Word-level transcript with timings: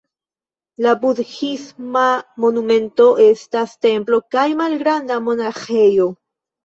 La 0.85 0.93
Budhisma 1.01 2.05
monumento 2.45 3.07
estas 3.27 3.79
templo 3.89 4.23
kaj 4.37 4.47
malgranda 4.63 5.21
monaĥejo. 5.29 6.09